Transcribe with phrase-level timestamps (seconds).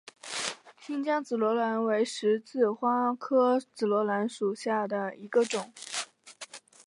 [0.79, 5.71] 新疆紫罗兰为十字花科紫罗兰属下的一个种。